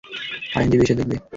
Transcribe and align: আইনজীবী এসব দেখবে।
আইনজীবী 0.55 0.83
এসব 0.85 0.97
দেখবে। 0.99 1.15